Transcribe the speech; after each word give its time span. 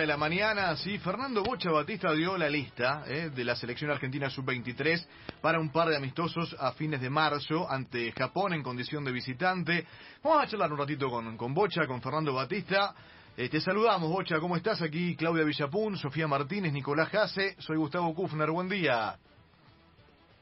de 0.00 0.06
la 0.06 0.16
mañana, 0.16 0.74
sí, 0.76 0.98
Fernando 0.98 1.42
Bocha 1.42 1.70
Batista 1.70 2.10
dio 2.12 2.38
la 2.38 2.48
lista 2.48 3.04
eh, 3.06 3.30
de 3.34 3.44
la 3.44 3.54
selección 3.54 3.90
argentina 3.90 4.30
sub-23 4.30 5.04
para 5.42 5.60
un 5.60 5.70
par 5.70 5.90
de 5.90 5.96
amistosos 5.96 6.56
a 6.58 6.72
fines 6.72 7.02
de 7.02 7.10
marzo 7.10 7.70
ante 7.70 8.10
Japón 8.12 8.54
en 8.54 8.62
condición 8.62 9.04
de 9.04 9.12
visitante. 9.12 9.86
Vamos 10.24 10.42
a 10.42 10.46
charlar 10.46 10.72
un 10.72 10.78
ratito 10.78 11.10
con, 11.10 11.36
con 11.36 11.52
Bocha, 11.52 11.86
con 11.86 12.00
Fernando 12.00 12.32
Batista. 12.32 12.94
Eh, 13.36 13.50
te 13.50 13.60
saludamos, 13.60 14.10
Bocha, 14.10 14.40
¿cómo 14.40 14.56
estás? 14.56 14.80
Aquí 14.80 15.14
Claudia 15.16 15.44
Villapun, 15.44 15.98
Sofía 15.98 16.26
Martínez, 16.26 16.72
Nicolás 16.72 17.10
Jase, 17.10 17.56
soy 17.58 17.76
Gustavo 17.76 18.14
Kufner, 18.14 18.50
buen 18.50 18.70
día. 18.70 19.18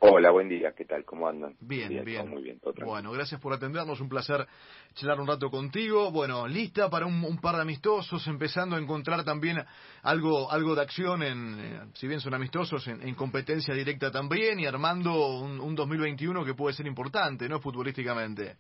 Hola, 0.01 0.31
buen 0.31 0.49
día, 0.49 0.73
¿qué 0.77 0.85
tal? 0.85 1.05
¿Cómo 1.05 1.27
andan? 1.27 1.57
Bien, 1.61 2.05
bien. 2.05 2.29
Muy 2.29 2.43
bien, 2.43 2.61
bueno, 2.85 3.11
gracias 3.11 3.41
por 3.41 3.53
atendernos, 3.53 4.01
un 4.01 4.09
placer 4.09 4.47
charlar 4.95 5.21
un 5.21 5.27
rato 5.27 5.51
contigo. 5.51 6.13
Bueno, 6.13 6.47
lista 6.47 6.89
para 6.89 7.05
un, 7.05 7.39
par 7.39 7.57
de 7.57 7.63
amistosos, 7.63 8.25
empezando 8.29 8.77
a 8.77 8.79
encontrar 8.79 9.25
también 9.25 9.59
algo 10.03 10.53
algo 10.53 10.77
de 10.77 10.83
acción, 10.83 11.25
en, 11.25 11.59
eh, 11.59 11.81
si 11.95 12.07
bien 12.07 12.21
son 12.21 12.33
amistosos, 12.35 12.87
en, 12.87 13.13
competencia 13.17 13.75
directa 13.75 14.13
también 14.13 14.61
y 14.61 14.67
armando 14.67 15.41
un, 15.41 15.59
un 15.61 15.75
2021 15.75 16.45
que 16.45 16.55
puede 16.55 16.77
ser 16.77 16.87
importante, 16.87 17.49
¿no? 17.49 17.59
Futbolísticamente. 17.59 18.57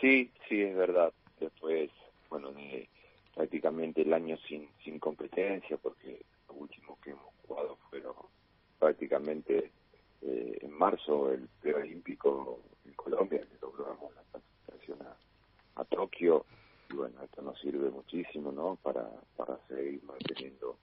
Sí, 0.00 0.30
sí, 0.48 0.60
es 0.62 0.76
verdad. 0.76 1.12
Después, 1.40 1.90
bueno, 2.30 2.52
de 2.52 2.88
prácticamente 3.34 4.02
el 4.02 4.12
año 4.12 4.36
sin, 4.48 4.68
sin 4.84 5.00
competencia, 5.00 5.76
porque 5.78 6.20
lo 6.48 6.54
último 6.54 6.96
que 7.02 7.10
hemos 7.10 7.34
jugado 7.42 7.76
fueron 7.90 8.14
prácticamente 8.84 9.72
eh, 10.20 10.58
en 10.60 10.70
marzo 10.72 11.32
el 11.32 11.48
preolímpico 11.62 12.60
en 12.84 12.92
Colombia, 12.92 13.40
que 13.40 13.56
logramos 13.62 14.14
la 14.14 14.22
clasificación 14.30 14.98
a, 15.76 15.84
Tokio, 15.86 16.44
y 16.90 16.94
bueno, 16.94 17.22
esto 17.22 17.40
nos 17.40 17.58
sirve 17.60 17.90
muchísimo, 17.90 18.52
¿no? 18.52 18.76
Para, 18.82 19.08
para 19.36 19.58
seguir 19.68 20.02
manteniendo 20.04 20.76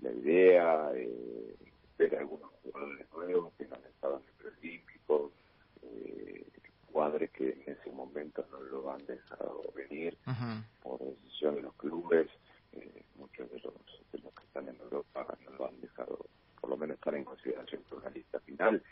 la 0.00 0.12
idea, 0.12 0.92
eh, 0.94 1.56
ver 1.98 2.16
algunos 2.16 2.50
jugadores 2.62 3.06
nuevos 3.12 3.52
que 3.58 3.66
no 3.66 3.74
han 3.74 3.84
estado 3.84 4.18
en 4.18 4.24
el 4.28 4.34
preolímpico, 4.34 5.32
eh, 5.82 6.46
jugadores 6.92 7.30
que 7.32 7.50
en 7.50 7.72
ese 7.72 7.90
momento 7.90 8.46
no 8.52 8.60
lo 8.60 8.92
han 8.92 9.04
dejado 9.06 9.62
venir 9.74 10.16
de 11.52 11.60
los 11.60 11.74
clubes, 11.74 12.28
eh, 12.72 13.02
muchos 13.16 13.50
de 13.50 13.58
los, 13.58 13.74
de 14.12 14.18
los 14.20 14.32
que 14.34 14.44
están 14.44 14.68
en 14.68 14.76
Europa 14.80 15.26
no 15.44 15.50
lo 15.58 15.68
han 15.68 15.80
dejado 15.80 16.18
por 16.64 16.70
lo 16.70 16.78
menos 16.78 16.94
estar 16.94 17.14
en 17.14 17.24
consideración 17.24 17.82
por 17.82 17.98
una 17.98 18.08
lista 18.08 18.40
final. 18.40 18.82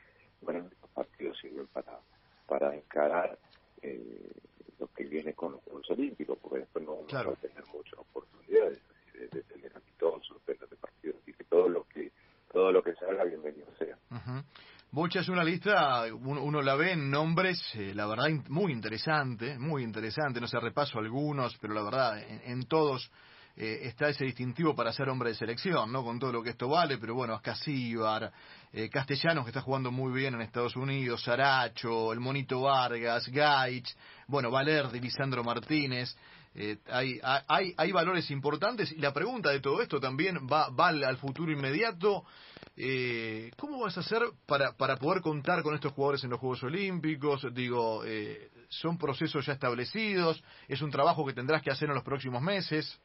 Bueno, 0.43 0.69
estos 0.71 0.91
partidos 0.91 1.39
sirven 1.39 1.67
para, 1.69 1.99
para 2.47 2.77
encarar 2.77 3.39
eh, 3.81 4.31
lo 4.79 4.89
que 4.89 5.05
viene 5.05 5.33
con 5.33 5.53
los 5.53 5.63
Juegos 5.63 5.91
Olímpicos, 5.91 6.37
porque 6.43 6.59
después 6.59 6.85
no 6.85 6.97
vamos 6.97 7.15
a 7.15 7.41
tener 7.41 7.65
muchas 7.73 7.99
oportunidades 7.99 8.79
de, 9.15 9.29
de 9.29 9.43
tener 9.45 9.75
amistosos, 9.75 10.37
de 10.45 10.55
partidos, 10.77 11.17
así 11.23 11.33
que 11.33 11.45
todo 11.45 11.67
lo 11.71 11.85
que 11.85 12.13
todo 12.53 12.71
lo 12.71 12.83
que 12.83 12.95
salga, 12.97 13.25
bienvenido 13.25 13.67
sea. 13.79 13.97
Bocha 14.95 15.21
es 15.21 15.29
una 15.31 15.43
lista, 15.43 16.05
uno, 16.13 16.61
la 16.61 16.75
ve 16.75 16.93
en 16.93 17.11
nombres, 17.11 17.59
eh, 17.75 17.93
la 17.95 18.07
verdad, 18.07 18.29
muy 18.51 18.73
interesante, 18.73 19.59
muy 19.59 19.83
interesante, 19.83 20.39
no 20.39 20.47
sé, 20.47 20.61
repaso 20.61 20.99
algunos, 20.99 21.57
pero 21.59 21.73
la 21.73 21.83
verdad, 21.83 22.23
en 22.45 22.65
todos 22.65 23.11
eh, 23.57 23.81
está 23.85 24.09
ese 24.09 24.25
distintivo 24.25 24.75
para 24.75 24.93
ser 24.93 25.11
hombre 25.11 25.31
de 25.31 25.35
selección, 25.35 25.93
¿no? 25.93 26.03
Con 26.03 26.19
todo 26.19 26.33
lo 26.33 26.43
que 26.43 26.51
esto 26.51 26.69
vale, 26.69 26.97
pero 26.97 27.15
bueno, 27.15 27.35
Ascasíbar, 27.35 28.33
eh, 28.73 28.89
Castellanos 28.89 29.45
que 29.45 29.51
está 29.51 29.61
jugando 29.61 29.91
muy 29.91 30.13
bien 30.13 30.35
en 30.35 30.41
Estados 30.41 30.75
Unidos, 30.75 31.23
Saracho, 31.23 32.13
el 32.13 32.21
Monito 32.21 32.63
Vargas, 32.63 33.29
Gaich, 33.29 33.95
bueno, 34.27 34.51
Valerdi, 34.51 35.01
Lisandro 35.01 35.45
Martínez, 35.45 36.17
eh, 36.55 36.79
hay, 36.91 37.19
hay, 37.23 37.75
hay 37.77 37.93
valores 37.93 38.31
importantes 38.31 38.93
y 38.93 38.97
la 38.97 39.13
pregunta 39.13 39.51
de 39.51 39.61
todo 39.61 39.81
esto 39.81 39.99
también 40.01 40.47
va, 40.51 40.69
va 40.69 40.89
al, 40.89 41.17
futuro 41.17 41.51
inmediato. 41.51 42.25
Eh, 42.77 43.51
¿Cómo 43.59 43.81
vas 43.81 43.97
a 43.99 44.01
hacer 44.01 44.23
para, 44.47 44.73
para 44.77 44.97
poder 44.97 45.21
contar 45.21 45.63
con 45.63 45.75
estos 45.75 45.93
jugadores 45.93 46.25
en 46.25 46.31
los 46.31 46.41
Juegos 46.41 46.63
Olímpicos? 46.63 47.47
Digo, 47.55 48.03
eh, 48.05 48.51
¿son 48.69 48.97
procesos 48.97 49.45
ya 49.45 49.53
establecidos? 49.53 50.43
¿Es 50.69 50.81
un 50.81 50.91
trabajo 50.91 51.27
que 51.27 51.35
tendrás 51.35 51.63
que 51.63 51.71
hacer 51.71 51.89
en 51.89 51.95
los 51.95 52.05
próximos 52.05 52.41
meses? 52.41 52.99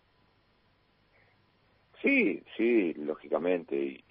Sí, 2.02 2.42
sí, 2.56 2.94
lógicamente, 2.94 3.76
y, 3.76 4.04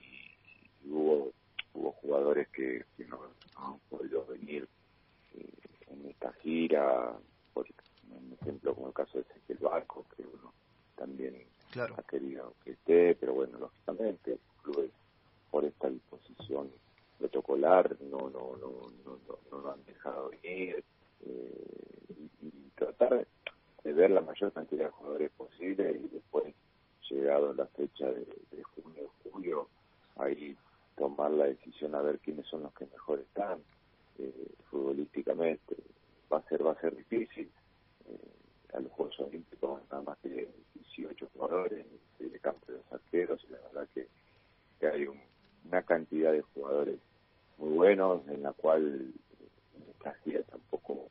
hubo 0.85 1.33
hubo 1.73 1.93
jugadores 1.93 2.49
que, 2.49 2.85
no, 3.09 3.21
han 3.57 3.79
podido 3.91 4.25
venir 4.27 4.67
eh, 5.35 5.49
en 5.89 6.09
esta 6.09 6.33
gira, 6.43 7.13
por 7.53 7.67
ejemplo, 8.41 8.75
como 8.75 8.89
el 8.89 8.95
caso 8.95 9.19
de 9.19 9.25
Ezequiel 9.25 9.59
Barco, 9.59 10.07
que 10.17 10.23
uno 10.23 10.53
también 10.97 11.45
ha 11.77 12.03
querido 12.05 12.55
que 12.65 12.73
esté, 12.73 13.15
pero 13.15 13.35
bueno, 13.35 13.59
lógicamente, 13.59 14.39
clubes 14.63 14.91
por 15.51 15.65
esta 15.65 15.89
disposición 15.89 16.71
protocolar 17.19 17.97
no 18.03 18.31
no 18.31 18.57
no 18.61 18.91
no 19.05 19.19
no, 19.51 19.59
lo 19.63 19.73
han 19.73 19.85
dejado 19.85 20.31
venir 20.31 20.85
eh, 21.25 22.29
y, 22.43 22.47
y, 22.47 22.71
tratar 22.75 23.27
de 23.85 23.93
ver 23.93 24.11
la 24.11 24.21
mayor 24.21 24.53
cantidad 24.53 24.85
de 24.85 24.91
jugadores 24.91 25.31
posible 25.33 25.93
y 25.93 26.09
después 26.09 26.55
llegado 27.11 27.53
la 27.55 27.67
fecha 27.67 28.07
de, 28.07 28.27
de 28.51 28.63
junio, 28.63 29.11
julio, 29.31 29.69
ahí 30.17 30.57
tomar 30.97 31.31
la 31.31 31.47
decisión 31.47 31.95
a 31.95 32.03
ver 32.03 32.19
quiénes 32.19 32.47
son 32.47 32.63
los 32.63 32.73
que 32.75 32.87
mejor 32.87 33.21
están 33.21 33.61
eh, 34.19 34.49
futbolísticamente. 34.71 35.77
Va 36.33 36.39
a 36.39 36.49
ser, 36.49 36.67
va 36.67 36.73
a 36.73 36.81
ser 36.81 36.97
difícil. 36.97 37.51
Eh, 38.09 38.75
a 38.75 38.81
los 38.81 38.93
Juegos 38.93 39.19
Olímpicos 39.21 39.81
nada 39.91 40.03
más 40.03 40.19
que 40.19 40.49
18 40.75 41.29
jugadores 41.33 41.87
de 42.19 42.39
campo 42.41 42.67
de 42.67 42.79
los 42.79 42.93
arqueros 42.93 43.43
y 43.49 43.53
la 43.53 43.59
verdad 43.59 43.89
que, 43.95 44.09
hay 44.87 45.09
una 45.65 45.83
cantidad 45.83 46.33
de 46.33 46.43
jugadores 46.43 46.99
muy 47.57 47.71
buenos 47.71 48.29
en 48.29 48.43
la 48.43 48.53
cual 48.53 49.13
en 49.75 49.91
esta 49.91 50.13
gira 50.23 50.43
tampoco 50.43 51.09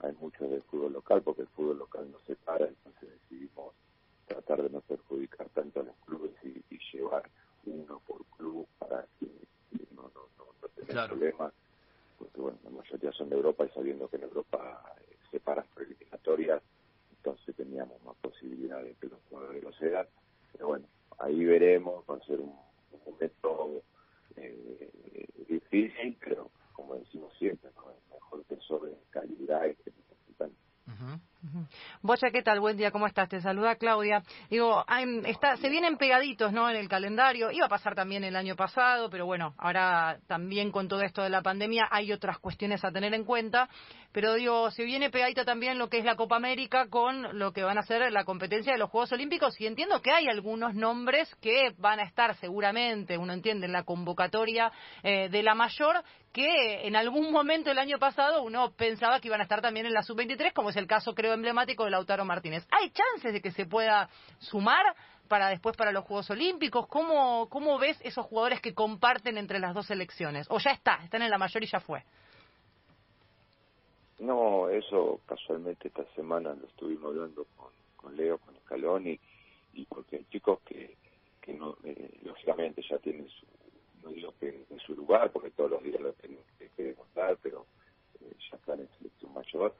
hay 0.00 0.12
mucho 0.20 0.46
del 0.46 0.62
fútbol 0.64 0.92
local 0.92 1.22
porque 1.22 1.42
el 1.42 1.48
fútbol 1.48 1.78
local 1.78 2.06
no 2.12 2.18
se 2.26 2.36
para, 2.36 2.66
entonces 2.66 3.08
decidimos 3.10 3.72
tratar 4.28 4.62
de 4.62 4.70
no 4.70 4.80
perjudicar 4.82 5.48
tanto 5.50 5.80
a 5.80 5.84
los 5.84 5.96
clubes 6.06 6.32
y, 6.44 6.62
llevar 6.92 7.28
uno 7.66 8.00
por 8.06 8.24
club 8.36 8.66
para 8.78 9.04
que, 9.20 9.26
no, 9.94 10.02
no, 10.14 10.22
no, 10.38 10.44
no 10.62 10.68
tener 10.68 11.06
problemas, 11.06 11.52
porque 12.18 12.40
bueno, 12.40 12.58
la 12.64 12.70
mayoría 12.70 13.12
son 13.12 13.28
de 13.28 13.36
Europa 13.36 13.64
y 13.64 13.70
sabiendo 13.70 14.08
que 14.08 14.16
en 14.16 14.24
Europa 14.24 14.82
eh, 15.00 15.16
se 15.30 15.40
paran 15.40 15.66
eliminatorias, 15.76 16.62
entonces 17.16 17.54
teníamos 17.54 18.02
más 18.02 18.16
posibilidad 18.16 18.82
de 18.82 18.94
que 18.94 19.08
los 19.08 19.20
jugadores 19.28 19.62
lo 19.62 19.72
sean, 19.72 20.06
pero 20.52 20.68
bueno, 20.68 20.86
ahí 21.18 21.44
veremos, 21.44 22.04
va 22.08 22.16
a 22.16 22.26
ser 22.26 22.40
un, 22.40 22.54
momento 23.06 23.82
eh, 24.36 24.88
difícil, 25.48 26.16
pero 26.20 26.50
como 26.72 26.94
decimos 26.96 27.32
siempre, 27.38 27.70
es 27.70 28.12
mejor 28.12 28.44
que 28.44 28.56
sobre 28.56 28.92
calidad 29.10 29.66
y 29.66 29.74
que 29.74 29.92
Bocha, 32.02 32.30
¿qué 32.32 32.42
tal? 32.42 32.58
Buen 32.58 32.76
día, 32.76 32.90
¿cómo 32.90 33.06
estás? 33.06 33.28
Te 33.28 33.40
saluda 33.40 33.76
Claudia. 33.76 34.22
Digo, 34.50 34.84
se 35.60 35.68
vienen 35.68 35.96
pegaditos, 35.96 36.52
¿no? 36.52 36.68
En 36.68 36.76
el 36.76 36.88
calendario. 36.88 37.50
Iba 37.52 37.66
a 37.66 37.68
pasar 37.68 37.94
también 37.94 38.24
el 38.24 38.34
año 38.34 38.56
pasado, 38.56 39.08
pero 39.08 39.24
bueno, 39.24 39.54
ahora 39.58 40.18
también 40.26 40.72
con 40.72 40.88
todo 40.88 41.02
esto 41.02 41.22
de 41.22 41.30
la 41.30 41.42
pandemia 41.42 41.88
hay 41.90 42.12
otras 42.12 42.38
cuestiones 42.38 42.84
a 42.84 42.90
tener 42.90 43.14
en 43.14 43.24
cuenta. 43.24 43.68
Pero 44.10 44.34
digo, 44.34 44.70
se 44.70 44.84
viene 44.84 45.10
pegadito 45.10 45.44
también 45.44 45.78
lo 45.78 45.88
que 45.88 45.98
es 45.98 46.04
la 46.04 46.16
Copa 46.16 46.36
América 46.36 46.88
con 46.88 47.38
lo 47.38 47.52
que 47.52 47.62
van 47.62 47.78
a 47.78 47.82
ser 47.82 48.10
la 48.10 48.24
competencia 48.24 48.72
de 48.72 48.78
los 48.78 48.90
Juegos 48.90 49.12
Olímpicos. 49.12 49.60
Y 49.60 49.66
entiendo 49.66 50.02
que 50.02 50.10
hay 50.10 50.26
algunos 50.26 50.74
nombres 50.74 51.32
que 51.36 51.74
van 51.78 52.00
a 52.00 52.04
estar 52.04 52.34
seguramente, 52.36 53.16
uno 53.16 53.32
entiende, 53.32 53.66
en 53.66 53.72
la 53.72 53.84
convocatoria 53.84 54.72
eh, 55.02 55.28
de 55.28 55.42
la 55.42 55.54
mayor, 55.54 56.02
que 56.38 56.86
en 56.86 56.94
algún 56.94 57.32
momento 57.32 57.68
el 57.68 57.78
año 57.80 57.98
pasado 57.98 58.44
uno 58.44 58.70
pensaba 58.70 59.18
que 59.18 59.26
iban 59.26 59.40
a 59.40 59.42
estar 59.42 59.60
también 59.60 59.86
en 59.86 59.92
la 59.92 60.04
sub-23, 60.04 60.52
como 60.52 60.70
es 60.70 60.76
el 60.76 60.86
caso, 60.86 61.12
creo, 61.12 61.32
emblemático 61.32 61.84
de 61.84 61.90
Lautaro 61.90 62.24
Martínez. 62.24 62.64
¿Hay 62.70 62.90
chances 62.90 63.32
de 63.32 63.42
que 63.42 63.50
se 63.50 63.66
pueda 63.66 64.08
sumar 64.38 64.94
para 65.26 65.48
después 65.48 65.76
para 65.76 65.90
los 65.90 66.04
Juegos 66.04 66.30
Olímpicos? 66.30 66.86
¿Cómo, 66.86 67.48
cómo 67.48 67.76
ves 67.80 68.00
esos 68.04 68.24
jugadores 68.24 68.60
que 68.60 68.72
comparten 68.72 69.36
entre 69.36 69.58
las 69.58 69.74
dos 69.74 69.86
selecciones? 69.86 70.46
¿O 70.48 70.60
ya 70.60 70.70
está, 70.70 71.00
están 71.02 71.22
en 71.22 71.30
la 71.30 71.38
mayor 71.38 71.64
y 71.64 71.66
ya 71.66 71.80
fue? 71.80 72.04
No, 74.20 74.68
eso 74.68 75.18
casualmente 75.26 75.88
esta 75.88 76.04
semana 76.14 76.54
lo 76.54 76.68
estuvimos 76.68 77.06
hablando 77.06 77.48
con, 77.96 78.16
Leo, 78.16 78.38
con 78.38 78.54
Scaloni, 78.60 79.18
y 79.72 79.84
porque 79.86 80.18
hay 80.18 80.24
chicos 80.30 80.60
que, 80.60 80.94
que 81.40 81.52
no, 81.54 81.76
eh, 81.82 82.16
lógicamente 82.22 82.80
ya 82.88 82.98
tienen 82.98 83.28
su, 83.28 83.44
no 84.02 84.10
digo 84.10 84.34
que 84.38 84.64
en 84.70 84.78
su 84.80 84.94
lugar, 84.94 85.30
porque 85.32 85.50
todos 85.50 85.70
los 85.70 85.82
días 85.82 86.00
lo 86.00 86.12
tenemos 86.14 86.44
que, 86.58 86.68
que 86.70 86.82
demostrar, 86.84 87.36
pero 87.42 87.66
eh, 88.20 88.32
ya 88.50 88.56
están 88.56 88.80
en 88.80 88.88
selección 88.98 89.32
mayor, 89.32 89.74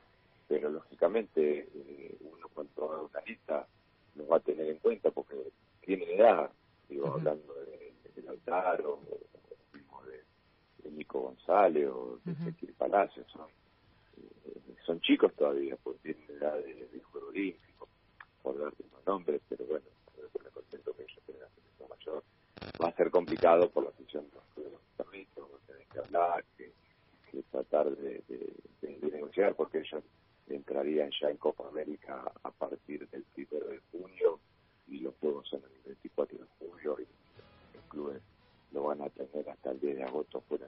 pero 0.47 0.71
lógicamente 0.71 1.69
eh, 1.75 2.17
uno 2.21 2.49
cuando 2.55 2.93
haga 2.93 3.03
una 3.03 3.21
lista 3.27 3.67
lo 4.17 4.27
va 4.27 4.39
a 4.39 4.41
tener 4.41 4.69
en 4.69 4.79
cuenta 4.79 5.11
porque 5.11 5.37
tiene 5.81 6.15
edad, 6.15 6.51
digo, 6.89 7.13
hablando 7.13 7.55
de, 7.55 7.93
de 8.15 8.23
Lautaro, 8.23 9.01
o 9.91 10.05
de, 10.05 10.23
de, 10.83 10.91
Nico 10.91 11.21
González 11.21 11.89
o 11.89 12.19
de 12.25 12.33
Ezequiel 12.33 12.75
Palacio, 12.75 13.25
son, 13.29 13.47
eh, 14.17 14.75
son 14.85 15.01
chicos 15.01 15.33
todavía, 15.35 15.77
porque 15.83 16.15
tienen 16.15 16.39
edad 16.39 16.57
de, 16.57 16.89
de 16.89 17.01
juego 17.01 17.29
olímpico. 17.29 17.89
por 18.43 18.59
darte 18.59 18.85
los 18.93 19.07
nombres, 19.07 19.41
pero 19.49 19.65
bueno, 19.67 19.87
me 20.43 20.51
contento 20.51 20.93
que 20.97 21.03
ellos 21.03 21.23
tengan 21.27 21.49
selección 21.55 21.89
mayor. 21.89 22.23
Va 22.83 22.89
a 22.89 22.97
ser 22.97 23.11
complicado 23.11 23.69
por 23.71 23.85
la 23.85 23.91
afición 23.91 24.25
de 24.31 24.37
los 24.37 24.79
a 24.99 25.67
tener 25.67 25.87
que 25.87 25.99
hablar, 25.99 26.45
que, 26.57 26.73
tratar 27.51 27.91
de, 27.97 28.23
negociar, 29.13 29.55
porque 29.55 29.79
ellos 29.79 30.03
entrarían 30.49 31.11
ya 31.21 31.31
en 31.31 31.37
Copa 31.37 31.67
América 31.69 32.23
a 32.43 32.51
partir 32.51 33.09
del 33.09 33.25
1 33.37 33.47
de 33.67 33.81
junio 33.93 34.41
y 34.87 35.01
los 35.01 35.15
juegos 35.17 35.49
son 35.49 35.63
el 35.63 35.83
24 35.85 36.39
de 36.39 36.45
julio 36.59 36.97
y 37.01 37.77
los 37.77 37.85
clubes 37.89 38.23
lo 38.73 38.85
van 38.85 39.03
a 39.03 39.09
tener 39.11 39.49
hasta 39.49 39.71
el 39.71 39.81
10 39.81 39.97
de 39.97 40.05
agosto 40.05 40.41
fuera 40.43 40.67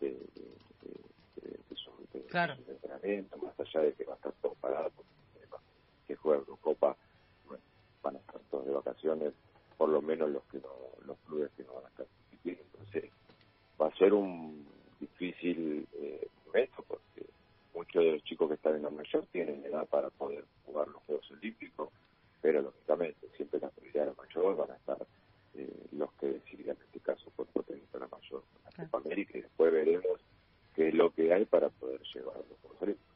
de, 0.00 0.10
de, 0.10 1.76
su, 1.76 1.90
entrenamiento, 2.12 3.36
más 3.38 3.58
allá 3.58 3.80
de 3.80 3.92
que 3.94 4.04
va 4.04 4.14
a 4.14 4.16
estar 4.16 4.32
todo 4.40 4.54
parado, 4.60 4.90
que 6.06 6.16
juegan 6.16 6.44
Copa, 6.60 6.96
bueno, 7.46 7.62
van 8.02 8.16
a 8.16 8.18
estar 8.18 8.40
todos 8.50 8.66
de 8.66 8.72
vacaciones, 8.72 9.32
por 9.76 9.88
lo 9.88 10.02
menos 10.02 10.30
los 10.30 10.42
que 10.44 10.58
no, 10.58 10.68
los 11.06 11.18
clubes 11.26 11.50
que 11.56 11.64
no 11.64 11.74
van 11.74 11.86
a 11.86 11.88
estar 11.88 12.06
Entonces, 12.44 13.10
va 13.80 13.88
a 13.88 13.96
ser 13.96 14.12
un 14.12 14.66
difícil 15.00 15.86
eh, 15.94 16.28
momento 16.46 16.84
porque 16.86 17.26
muchos 17.74 18.04
de 18.04 18.12
los 18.12 18.24
chicos 18.24 18.48
que 18.48 18.54
están 18.54 18.76
en 18.76 18.82
la 18.82 18.90
mayor 18.90 19.26
tienen 19.32 19.64
edad 19.64 19.86
para 19.86 20.10
poder 20.10 20.44
jugar 20.64 20.88
los 20.88 21.02
Juegos 21.04 21.30
Olímpicos, 21.32 21.90
pero 22.40 22.62
lógicamente 22.62 23.28
siempre 23.36 23.60
la 23.60 23.70
prioridad 23.70 24.06
de 24.06 24.10
la 24.10 24.22
mayor 24.22 24.56
van 24.56 24.70
a 24.70 24.76
estar 24.76 25.06
eh, 25.54 25.86
los 25.92 26.12
que 26.14 26.26
decidan 26.26 26.76
en 26.76 26.82
este 26.82 27.00
caso 27.00 27.30
por 27.36 27.46
potencia 27.46 27.98
la 27.98 28.08
mayor 28.08 28.42
la 28.64 28.84
Copa 28.84 28.98
América 28.98 29.38
y 29.38 29.42
después 29.42 29.72
veremos 29.72 30.20
qué 30.74 30.88
es 30.88 30.94
lo 30.94 31.10
que 31.10 31.32
hay 31.32 31.44
para 31.44 31.68
poder 31.68 32.00
llevar 32.14 32.36
los 32.36 32.58
Juegos 32.60 32.82
Olímpicos. 32.82 33.14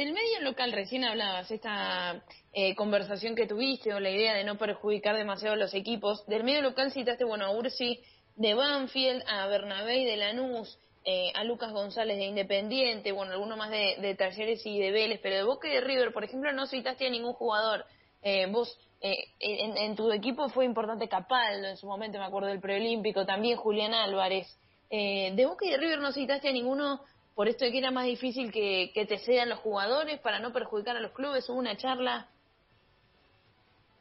Del 0.00 0.14
medio 0.14 0.40
local 0.40 0.72
recién 0.72 1.04
hablabas, 1.04 1.50
esta 1.50 2.22
eh, 2.54 2.74
conversación 2.74 3.34
que 3.34 3.46
tuviste 3.46 3.92
o 3.92 4.00
la 4.00 4.08
idea 4.08 4.32
de 4.32 4.44
no 4.44 4.56
perjudicar 4.56 5.14
demasiado 5.14 5.54
a 5.54 5.58
los 5.58 5.74
equipos. 5.74 6.26
Del 6.26 6.42
medio 6.42 6.62
local 6.62 6.90
citaste, 6.90 7.24
bueno, 7.24 7.44
a 7.44 7.50
Ursi 7.50 8.00
de 8.34 8.54
Banfield, 8.54 9.22
a 9.26 9.46
Bernabé 9.48 10.06
de 10.06 10.16
Lanús, 10.16 10.78
eh, 11.04 11.30
a 11.34 11.44
Lucas 11.44 11.72
González 11.72 12.16
de 12.16 12.24
Independiente, 12.24 13.12
bueno, 13.12 13.32
alguno 13.32 13.58
más 13.58 13.70
de, 13.70 14.14
Talleres 14.16 14.64
y 14.64 14.78
de 14.78 14.90
Vélez, 14.90 15.20
pero 15.22 15.36
de 15.36 15.42
Boca 15.42 15.68
y 15.68 15.72
de 15.72 15.82
River, 15.82 16.14
por 16.14 16.24
ejemplo, 16.24 16.50
no 16.52 16.66
citaste 16.66 17.06
a 17.06 17.10
ningún 17.10 17.34
jugador. 17.34 17.84
Eh, 18.22 18.46
vos, 18.50 18.78
eh, 19.02 19.16
en, 19.38 19.96
tu 19.96 20.10
equipo 20.12 20.48
fue 20.48 20.64
importante 20.64 21.08
Capaldo 21.08 21.68
en 21.68 21.76
su 21.76 21.86
momento, 21.86 22.18
me 22.18 22.24
acuerdo 22.24 22.48
del 22.48 22.60
preolímpico, 22.60 23.26
también 23.26 23.58
Julián 23.58 23.92
Álvarez. 23.92 24.46
de 24.88 25.46
Boca 25.46 25.66
y 25.66 25.70
de 25.70 25.76
River 25.76 25.98
no 25.98 26.10
citaste 26.10 26.48
a 26.48 26.52
ninguno 26.52 27.02
por 27.34 27.48
esto 27.48 27.64
de 27.64 27.72
que 27.72 27.78
era 27.78 27.90
más 27.90 28.06
difícil 28.06 28.52
que, 28.52 28.92
te 28.94 29.18
cedan 29.18 29.48
los 29.48 29.58
jugadores 29.60 30.20
para 30.20 30.40
no 30.40 30.52
perjudicar 30.52 30.96
a 30.96 31.00
los 31.00 31.12
clubes. 31.12 31.48
¿Hubo 31.48 31.58
una 31.58 31.76
charla? 31.76 32.28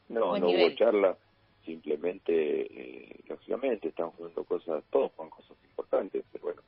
No, 0.07 0.37
no 0.37 0.47
hubo 0.49 0.69
charla 0.75 1.17
simplemente, 1.65 3.21
lógicamente, 3.27 3.89
están 3.89 4.09
jugando 4.11 4.43
cosas, 4.43 4.83
todos 4.89 5.11
con 5.11 5.29
cosas 5.29 5.55
importantes, 5.63 6.25
pero 6.31 6.45
bueno, 6.45 6.61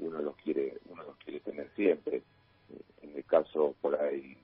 uno 0.00 0.20
los 0.20 0.36
quiere 0.36 0.78
uno 0.86 1.02
los 1.04 1.16
quiere 1.18 1.40
tener 1.40 1.70
siempre 1.74 2.16
eh, 2.16 2.80
en 3.02 3.16
el 3.16 3.24
caso 3.24 3.74
por 3.80 4.00
ahí 4.00 4.36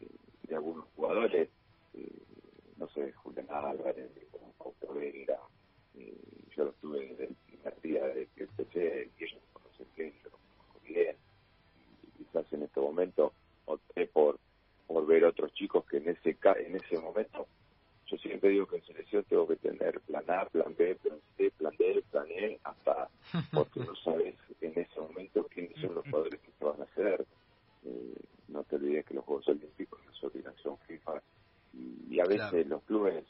eh, 0.00 0.06
de 0.48 0.54
algunos 0.54 0.84
jugadores 0.96 1.48
eh, 1.94 2.22
no 2.76 2.88
sé 2.88 3.12
Julián 3.12 3.46
Álvarez 3.50 4.10
Paulo 4.58 4.94
Vera 4.94 5.38
yo 6.56 6.64
los 6.64 6.74
tuve 6.76 7.06
desde 7.08 7.24
el 7.24 7.34
primer 7.46 7.80
día 7.82 8.06
de 8.06 8.26
que 8.34 8.44
empecé 8.44 9.10
y 9.18 9.24
ellos 9.24 9.40
me 9.40 9.52
conocen 9.52 9.86
bien 9.96 10.12
yo 10.22 10.30
los 10.30 10.40
conozco 10.40 10.80
bien 10.84 11.16
y 12.02 12.24
quizás 12.24 12.52
en 12.52 12.62
este 12.62 12.80
momento 12.80 13.32
opté 13.66 14.06
por 14.06 14.38
por 14.86 15.06
ver 15.06 15.24
otros 15.24 15.52
chicos 15.54 15.84
que 15.86 15.98
en 15.98 16.08
ese 16.08 16.36
en 16.58 16.76
ese 16.76 16.98
momento 16.98 17.46
yo 18.06 18.16
siempre 18.18 18.50
digo 18.50 18.66
que 18.66 18.76
en 18.76 18.84
selección 18.84 19.24
tengo 19.24 19.48
que 19.48 19.56
tener 19.56 20.00
plan 20.02 20.24
A, 20.30 20.44
plan 20.44 20.72
B, 20.78 20.94
plan 20.94 21.18
C, 21.36 21.50
plan 21.58 21.74
D, 21.76 22.04
plan 22.12 22.26
E, 22.30 22.58
hasta 22.62 23.08
porque 23.72 23.88
no 23.88 23.96
sabes 23.96 24.34
en 24.60 24.72
ese 24.78 25.00
momento 25.00 25.46
quiénes 25.48 25.80
son 25.80 25.94
los 25.94 26.04
jugadores 26.04 26.40
que 26.40 26.50
te 26.52 26.64
van 26.64 26.80
a 26.80 26.84
hacer. 26.84 27.26
Eh, 27.84 28.14
no 28.48 28.64
te 28.64 28.76
olvides 28.76 29.04
que 29.04 29.14
los 29.14 29.24
Juegos 29.24 29.48
Olímpicos 29.48 30.00
es 30.10 30.24
obligación 30.24 30.78
FIFA 30.86 31.22
y, 31.74 32.20
a 32.20 32.24
veces 32.24 32.66
los 32.66 32.82
clubes 32.84 33.24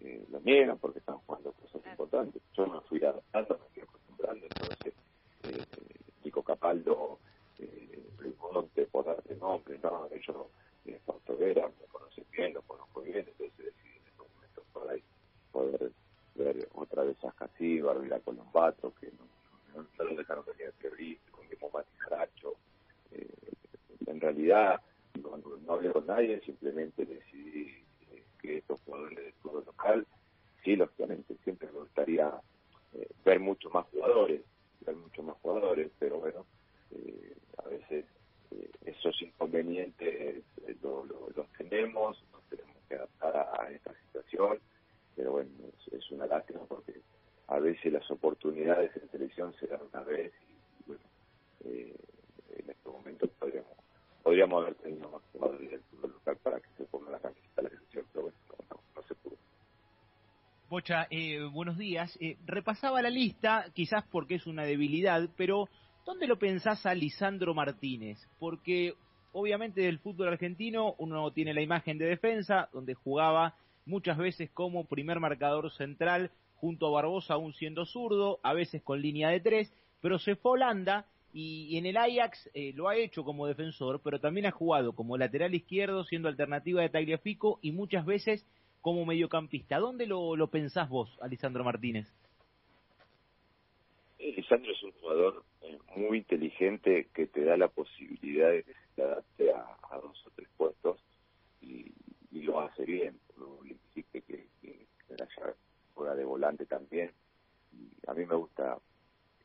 eh, 0.00 0.24
lo 0.30 0.40
niegan 0.40 0.78
porque 0.78 1.00
están 1.00 1.18
jugando 1.18 1.52
cosas 1.52 1.82
importantes. 1.84 2.40
Yo 2.54 2.66
me 2.66 2.80
fui 2.82 3.02
adaptando, 3.02 3.58
me 3.58 3.74
fui 3.74 3.82
acostumbrando, 3.82 4.46
entonces 4.46 4.94
eh, 5.44 5.64
Nico 6.24 6.42
Capaldo, 6.42 7.18
eh, 7.58 8.02
Monte, 8.40 8.86
por 8.86 9.04
darte 9.04 9.34
nombre, 9.36 9.78
no, 9.82 10.08
ellos, 10.12 10.46
eh, 10.86 11.00
Vera, 11.38 11.68
me 11.68 11.86
conocen 11.86 12.24
bien, 12.32 12.54
lo 12.54 12.62
conozco 12.62 13.00
bien, 13.02 13.26
entonces 13.26 13.74
poder 15.52 15.92
ver 16.34 16.68
otra 16.74 17.04
vez 17.04 17.16
a 17.24 17.32
Casí, 17.32 17.80
Barbira 17.80 18.20
Colombato, 18.20 18.94
que 19.00 19.10
no, 19.74 20.04
lo 20.04 20.16
dejaron 20.16 20.44
venir 20.46 20.72
previsto, 20.78 21.32
con 21.32 21.44
Guillermo 21.44 21.70
Mati 21.72 21.96
Jaracho. 21.98 22.54
Eh, 23.12 23.26
en 24.06 24.20
realidad, 24.20 24.80
no, 25.22 25.36
no, 25.36 25.80
nadie, 26.30 26.44
simplemente 26.44 27.04
decidí 27.04 27.84
eh, 28.12 28.24
que 28.40 28.58
estos 28.58 28.80
jugadores 28.82 29.18
del 29.18 29.32
fútbol 29.34 29.64
local, 29.66 30.06
sí, 30.64 30.76
lógicamente, 30.76 31.36
siempre 31.44 31.68
me 31.72 31.80
gustaría 31.80 32.40
eh, 32.94 33.08
ver 33.24 33.40
mucho 33.40 33.70
más 33.70 33.86
jugadores, 33.86 34.42
ver 34.86 34.96
mucho 34.96 35.22
más 35.22 35.36
jugadores, 35.42 35.90
pero 35.98 36.18
bueno, 36.18 36.46
a 37.58 37.68
veces 37.68 38.04
esos 38.84 39.22
inconvenientes 39.22 40.42
los 40.82 41.48
tenemos, 41.56 42.20
nos 42.32 42.42
tenemos 42.48 42.76
que 42.88 42.96
adaptar 42.96 43.36
a 43.36 43.70
esta 43.70 43.94
situación 44.06 44.58
pero 45.20 45.32
bueno, 45.32 45.50
es, 45.92 46.10
una 46.12 46.26
lástima 46.26 46.60
porque 46.66 46.94
a 47.48 47.58
veces 47.58 47.92
las 47.92 48.10
oportunidades 48.10 48.90
en 48.96 49.06
televisión 49.08 49.54
se 49.60 49.66
dan 49.66 49.80
una 49.92 50.02
vez 50.02 50.32
y, 50.48 50.86
bueno, 50.86 51.02
eh, 51.66 51.94
en 52.56 52.70
este 52.70 52.88
momento 52.88 53.28
podríamos, 53.38 53.72
podríamos 54.22 54.62
haber 54.62 54.74
tenido 54.76 55.10
más 55.10 55.22
jugadores 55.30 55.70
del 55.70 55.82
fútbol 55.82 56.12
local 56.12 56.36
para 56.42 56.60
que 56.60 56.68
se 56.78 56.84
ponga 56.84 57.10
la 57.10 57.18
camiseta 57.18 57.56
de 57.56 57.62
la 57.64 57.68
selección, 57.68 58.06
pero 58.14 58.22
bueno, 58.22 58.38
no, 58.70 59.02
se 59.02 59.14
pudo. 59.16 59.36
Bocha, 60.70 61.08
eh, 61.10 61.40
buenos 61.52 61.76
días. 61.76 62.16
Eh, 62.20 62.36
repasaba 62.46 63.02
la 63.02 63.10
lista, 63.10 63.66
quizás 63.74 64.04
porque 64.08 64.36
es 64.36 64.46
una 64.46 64.62
debilidad, 64.62 65.28
pero 65.36 65.68
¿dónde 66.06 66.28
lo 66.28 66.38
pensás 66.38 66.86
a 66.86 66.94
Lisandro 66.94 67.54
Martínez? 67.54 68.18
Porque 68.38 68.94
obviamente 69.32 69.80
del 69.80 69.98
fútbol 69.98 70.28
argentino 70.28 70.94
uno 70.98 71.32
tiene 71.32 71.54
la 71.54 71.60
imagen 71.60 71.98
de 71.98 72.04
defensa, 72.04 72.68
donde 72.72 72.94
jugaba 72.94 73.56
muchas 73.84 74.16
veces 74.16 74.48
como 74.52 74.84
primer 74.84 75.18
marcador 75.18 75.72
central 75.72 76.30
junto 76.54 76.86
a 76.86 76.90
Barbosa 76.92 77.34
aún 77.34 77.52
siendo 77.52 77.84
zurdo, 77.84 78.38
a 78.44 78.52
veces 78.52 78.80
con 78.80 79.02
línea 79.02 79.28
de 79.30 79.40
tres, 79.40 79.72
pero 80.00 80.20
se 80.20 80.36
fue 80.36 80.52
a 80.52 80.54
Holanda 80.54 81.06
y, 81.32 81.78
en 81.78 81.86
el 81.86 81.96
Ajax 81.96 82.48
eh, 82.54 82.72
lo 82.76 82.88
ha 82.88 82.94
hecho 82.94 83.24
como 83.24 83.48
defensor, 83.48 84.00
pero 84.04 84.20
también 84.20 84.46
ha 84.46 84.52
jugado 84.52 84.92
como 84.92 85.18
lateral 85.18 85.52
izquierdo 85.52 86.04
siendo 86.04 86.28
alternativa 86.28 86.80
de 86.80 86.90
Tagliafico 86.90 87.58
y 87.60 87.72
muchas 87.72 88.06
veces 88.06 88.46
como 88.80 89.04
mediocampista. 89.04 89.78
¿Dónde 89.78 90.06
lo, 90.06 90.36
lo 90.36 90.48
pensás 90.48 90.88
vos, 90.88 91.18
Alisandro 91.20 91.64
Martínez? 91.64 92.12
Lisandro 94.18 94.72
es 94.72 94.82
un 94.82 94.92
jugador 94.92 95.44
eh, 95.62 95.78
muy 95.96 96.18
inteligente 96.18 97.08
que 97.14 97.26
te 97.26 97.44
da 97.44 97.56
la 97.56 97.68
posibilidad 97.68 98.50
de 98.50 98.64
adapte 99.02 99.52
a, 99.52 99.76
a 99.90 99.98
dos 99.98 100.26
o 100.26 100.30
tres 100.34 100.48
puestos 100.56 101.00
y, 101.62 101.92
lo 102.32 102.60
hace 102.60 102.84
bien 102.84 103.18
que, 104.12 104.22
que, 104.22 104.46
que, 104.60 104.86
juega 105.94 106.14
de 106.14 106.24
volante 106.24 106.66
también. 106.66 107.10
Y 107.72 107.90
a 108.06 108.14
mí 108.14 108.24
me 108.24 108.34
gusta 108.34 108.78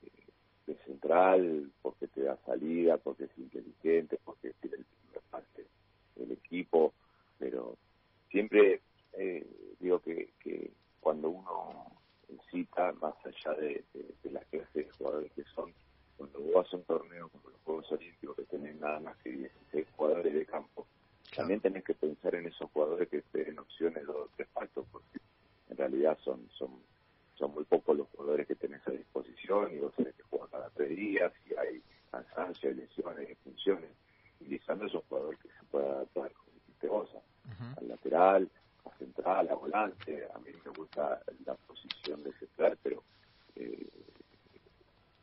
eh, 0.02 0.10
de 0.68 0.76
central 0.86 1.72
porque 1.82 2.08
te 2.08 2.22
da 2.22 2.38
salida, 2.46 2.98
porque 2.98 3.26
es 3.26 3.38
inteligente, 3.38 4.18
porque 4.24 4.54
tiene 4.62 4.78
el 4.78 4.86
primer 4.86 5.22
parte 5.30 5.68
del 6.16 6.32
equipo, 6.32 6.94
pero 7.38 7.78
siempre 8.30 8.82
eh, 9.18 9.46
digo 9.80 10.00
que, 10.00 10.34
que 10.40 10.72
cuando 11.00 11.30
uno 11.30 11.92
cita, 12.52 12.94
más 12.94 13.14
allá 13.26 13.54
de, 13.60 13.84
de, 13.94 14.32
la 14.32 14.42
clase 14.42 14.84
de 14.84 14.90
jugadores 14.98 15.32
que 15.34 15.44
son, 15.56 15.74
cuando 16.18 16.40
vos 16.40 16.74
a 16.74 16.78
un 16.78 16.84
torneo 16.84 17.30
como 17.30 17.50
los 17.50 17.62
Juegos 17.62 17.92
Olímpicos 17.92 18.36
que 18.36 18.44
tenés 18.44 18.80
nada 18.80 19.00
más 19.00 19.18
que 19.18 19.32
16 19.32 19.88
jugadores 19.96 20.34
de 20.34 20.46
campo, 20.46 20.88
también 21.36 21.60
tenés 21.60 21.84
que 21.84 21.94
pensar 21.94 22.36
en 22.36 22.48
esos 22.48 22.70
jugadores 22.72 23.10
que 23.10 23.24
en 23.34 23.60
opciones 23.60 24.08
o 24.08 24.30
tres 24.36 24.48
pactos, 24.54 24.86
porque 24.92 25.20
en 25.70 25.78
realidad 25.78 26.18
son, 26.24 26.48
son, 26.58 26.70
son 27.38 27.54
muy 27.54 27.66
pocos 27.66 27.98
los 27.98 28.08
jugadores 28.10 28.48
que 28.48 28.56
tenés 28.56 28.86
a 28.88 28.92
disposición 28.92 29.74
y 29.74 29.80
vos 29.80 29.94
tenés 29.96 30.16
que 30.16 30.24
jugar 30.24 30.50
cada 30.50 30.70
tres 30.70 30.96
días 30.96 31.34
y 31.50 31.56
hay 31.56 31.82
cansancio, 32.12 32.70
hay 32.70 32.76
lesiones, 32.76 33.28
hay 33.28 33.36
funciones. 33.36 33.90
Y 34.40 34.46
Lisandro 34.46 34.88
es 34.88 34.94
un 34.94 35.02
jugador 35.02 35.38
que 35.40 35.50
se 35.50 35.64
puede 35.70 35.88
adaptar, 35.88 36.32
como 36.34 36.52
dijiste 36.54 36.88
vos, 36.88 37.10
al 37.78 37.88
lateral, 37.88 38.50
central, 38.98 39.50
a 39.50 39.56
volante. 39.56 40.28
A 40.34 40.40
mí 40.40 40.52
me 40.64 40.72
gusta 40.72 41.22
la 41.46 41.56
posición 41.56 42.24
de 42.24 42.34
central, 42.34 42.78
pero 42.82 43.04
eh, 43.56 43.88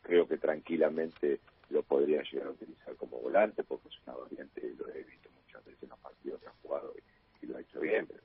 creo 0.03 0.27
que 0.27 0.39
tranquilamente 0.39 1.41
lo 1.71 1.83
podría 1.83 2.23
llegar 2.23 2.49
a 2.49 2.51
utilizar 2.51 2.95
como 2.97 3.19
volante 3.19 3.65
porque 3.65 3.89
es 3.89 3.95
una 4.07 4.17
variante, 4.17 4.75
lo 4.77 4.89
he 4.89 5.03
visto 5.03 5.31
muchas 5.41 5.65
veces 5.65 5.83
en 5.83 5.89
los 5.89 5.99
partidos 6.01 6.41
que 6.41 6.49
ha 6.49 6.55
jugado 6.63 6.95
si 7.41 7.47
lo 7.47 7.57
ha 7.57 7.61
hecho 7.61 7.81
bien, 7.81 8.07
pero 8.07 8.21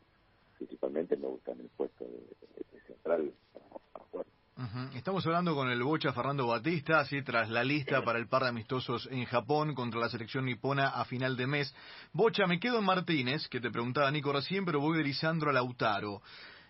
principalmente 0.57 1.15
me 1.15 1.27
gusta 1.27 1.53
en 1.53 1.61
el 1.61 1.69
puesto 1.69 2.03
de, 2.03 2.81
central 2.87 3.33
Estamos 4.95 5.23
hablando 5.27 5.53
con 5.53 5.69
el 5.69 5.83
Bocha 5.83 6.11
Fernando 6.13 6.47
Batista, 6.47 6.99
así 6.99 7.21
tras 7.21 7.47
la 7.47 7.63
lista 7.63 8.03
para 8.03 8.17
el 8.17 8.27
par 8.27 8.41
de 8.41 8.49
amistosos 8.49 9.07
en 9.11 9.23
Japón 9.25 9.75
contra 9.75 9.99
la 9.99 10.09
selección 10.09 10.45
nipona 10.45 10.87
a 10.87 11.05
final 11.05 11.37
de 11.37 11.45
mes. 11.45 11.75
Bocha, 12.11 12.47
me 12.47 12.59
quedo 12.59 12.79
en 12.79 12.85
Martínez, 12.85 13.47
que 13.49 13.61
te 13.61 13.69
preguntaba 13.69 14.09
Nico 14.09 14.33
recién, 14.33 14.65
pero 14.65 14.79
voy 14.79 14.97
de 14.97 15.03
Lisandro 15.03 15.51
a 15.51 15.53
Lautaro. 15.53 16.23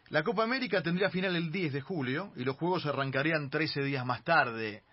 La 0.10 0.22
Copa 0.22 0.44
América 0.44 0.84
tendría 0.84 1.10
final 1.10 1.38
el 1.38 1.50
10 1.50 1.72
de 1.72 1.82
julio 1.82 2.34
y 2.36 2.44
los 2.44 2.58
juegos 2.58 2.86
arrancarían 2.86 3.50
13 3.50 3.82
días 3.84 4.06
más 4.06 4.22
tarde. 4.25 4.84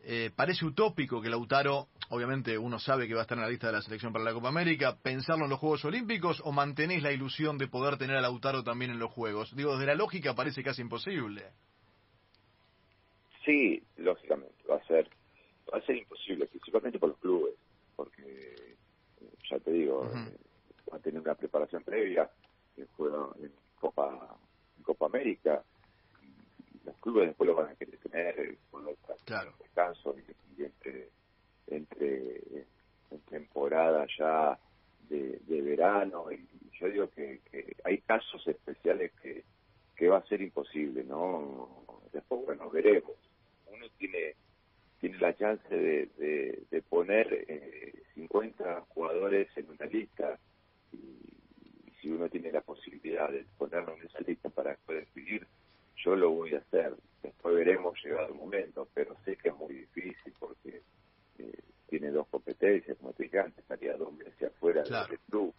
Eh, 0.00 0.30
parece 0.34 0.64
utópico 0.64 1.20
que 1.20 1.28
Lautaro, 1.28 1.88
obviamente 2.08 2.56
uno 2.56 2.78
sabe 2.78 3.06
que 3.06 3.12
va 3.12 3.20
a 3.20 3.22
estar 3.24 3.36
en 3.36 3.44
la 3.44 3.50
lista 3.50 3.66
de 3.66 3.74
la 3.74 3.82
selección 3.82 4.10
para 4.10 4.24
la 4.24 4.32
Copa 4.32 4.48
América, 4.48 4.96
pensarlo 5.02 5.44
en 5.44 5.50
los 5.50 5.58
Juegos 5.58 5.84
Olímpicos 5.84 6.40
o 6.44 6.52
mantenés 6.52 7.02
la 7.02 7.12
ilusión 7.12 7.58
de 7.58 7.68
poder 7.68 7.98
tener 7.98 8.16
a 8.16 8.22
Lautaro 8.22 8.64
también 8.64 8.90
en 8.90 8.98
los 8.98 9.10
Juegos. 9.10 9.54
Digo, 9.54 9.72
desde 9.72 9.88
la 9.88 9.96
lógica 9.96 10.34
parece 10.34 10.62
casi 10.62 10.80
imposible. 10.80 11.44
Sí, 13.48 13.82
lógicamente, 13.96 14.62
va 14.70 14.76
a 14.76 14.84
ser, 14.84 15.08
va 15.72 15.78
a 15.78 15.86
ser 15.86 15.96
imposible, 15.96 16.44
principalmente 16.48 16.98
por 16.98 17.08
los 17.08 17.18
clubes, 17.18 17.54
porque 17.96 18.76
ya 19.48 19.58
te 19.58 19.72
digo, 19.72 20.04
eh, 20.04 20.36
va 20.92 20.98
a 20.98 21.00
tener 21.00 21.18
una 21.18 21.34
preparación 21.34 21.82
previa 21.82 22.30
en 22.76 22.86
juego 22.88 23.34
en 23.40 23.50
Copa, 23.80 24.36
en 24.76 24.82
Copa 24.82 25.06
América, 25.06 25.64
los 26.84 26.94
clubes 26.98 27.28
después 27.28 27.48
lo 27.48 27.54
van 27.54 27.70
a 27.70 27.74
querer 27.74 27.96
tener 28.00 28.58
con 28.70 28.84
los 28.84 28.96
claro. 29.24 29.54
descanso 29.62 30.14
y, 30.58 30.64
entre, 30.64 31.08
entre 31.68 32.66
en 33.10 33.20
temporada 33.30 34.06
ya 34.18 34.58
de, 35.08 35.62
verano 35.62 36.30
y 36.30 36.46
yo 36.78 36.86
digo 36.90 37.08
que, 37.08 37.40
hay 37.82 37.98
casos 38.02 38.46
especiales 38.46 39.10
que, 39.22 39.42
que 39.96 40.08
va 40.08 40.18
a 40.18 40.26
ser 40.26 40.42
imposible, 40.42 41.02
¿no? 41.02 41.86
Después, 42.12 42.44
bueno, 42.44 42.70
veremos. 42.70 43.16
Uno 43.66 43.86
tiene 43.98 44.34
tiene 45.00 45.18
la 45.18 45.36
chance 45.36 45.72
de, 45.72 46.66
de, 46.70 46.82
poner 46.82 47.44
eh, 47.48 48.02
50 48.14 48.86
jugadores 48.88 49.48
en 49.56 49.70
una 49.70 49.86
lista 49.86 50.38
y, 50.92 50.98
tiene 52.28 52.52
la 52.52 52.60
posibilidad 52.60 53.30
de 53.30 53.44
ponerlo 53.56 53.96
en 53.96 54.06
esa 54.06 54.20
lista 54.20 54.48
para 54.48 54.70
después 54.70 55.06
decidir 55.06 55.46
yo 56.04 56.16
lo 56.16 56.30
voy 56.30 56.54
a 56.54 56.58
hacer. 56.58 56.94
Después 57.22 57.56
veremos 57.56 57.98
llegado 58.02 58.28
el 58.28 58.34
momento, 58.34 58.88
pero 58.94 59.16
sé 59.24 59.36
que 59.36 59.48
es 59.48 59.56
muy 59.56 59.74
difícil 59.74 60.32
porque 60.38 60.82
eh, 61.38 61.58
tiene 61.88 62.10
dos 62.10 62.28
competencias, 62.28 62.96
como 62.98 63.12
te 63.12 63.24
dije 63.24 63.40
antes, 63.40 63.58
estaría 63.58 63.96
dos 63.96 64.12
meses 64.12 64.42
afuera 64.42 64.82
del 64.82 65.18
club. 65.28 65.54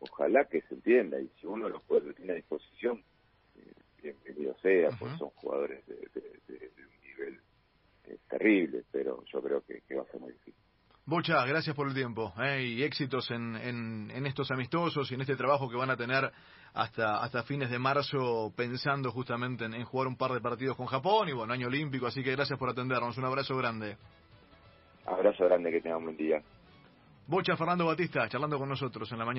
Ojalá 0.00 0.44
que 0.44 0.60
se 0.62 0.74
entienda 0.74 1.20
y 1.20 1.28
si 1.40 1.46
uno 1.46 1.68
lo 1.68 1.80
puede, 1.80 2.12
tiene 2.14 2.32
a 2.32 2.36
disposición, 2.36 3.02
eh, 3.56 3.72
bienvenido 4.02 4.54
sea, 4.60 4.90
pues 4.98 5.16
son 5.18 5.30
jugadores 5.30 5.84
de, 5.86 5.96
un 6.48 7.08
nivel 7.08 7.40
eh, 8.04 8.18
terrible, 8.28 8.84
pero 8.92 9.24
yo 9.24 9.42
creo 9.42 9.62
que 9.64 9.94
va 9.94 10.02
a 10.02 10.06
ser 10.06 10.20
muy 10.20 10.32
difícil. 10.32 10.67
Bocha, 11.08 11.42
gracias 11.46 11.74
por 11.74 11.88
el 11.88 11.94
tiempo 11.94 12.34
eh, 12.38 12.62
y 12.62 12.82
éxitos 12.82 13.30
en, 13.30 13.56
en, 13.56 14.26
estos 14.26 14.50
amistosos 14.50 15.10
y 15.10 15.14
en 15.14 15.22
este 15.22 15.36
trabajo 15.36 15.66
que 15.66 15.74
van 15.74 15.88
a 15.88 15.96
tener 15.96 16.30
hasta, 16.74 17.22
hasta 17.22 17.44
fines 17.44 17.70
de 17.70 17.78
marzo 17.78 18.52
pensando 18.54 19.10
justamente 19.10 19.64
en, 19.64 19.82
jugar 19.84 20.06
un 20.06 20.18
par 20.18 20.32
de 20.32 20.42
partidos 20.42 20.76
con 20.76 20.84
Japón 20.84 21.30
y 21.30 21.32
bueno, 21.32 21.54
año 21.54 21.68
olímpico, 21.68 22.06
así 22.06 22.22
que 22.22 22.32
gracias 22.32 22.58
por 22.58 22.68
atendernos. 22.68 23.16
Un 23.16 23.24
abrazo 23.24 23.56
grande. 23.56 23.96
Abrazo 25.06 25.46
grande, 25.46 25.70
que 25.70 25.80
tengan 25.80 26.00
un 26.00 26.04
buen 26.04 26.16
día. 26.18 26.42
Bocha 27.26 27.56
Fernando 27.56 27.86
Batista, 27.86 28.28
charlando 28.28 28.58
con 28.58 28.68
nosotros 28.68 29.10
en 29.10 29.18
la 29.18 29.24
mañana. 29.24 29.36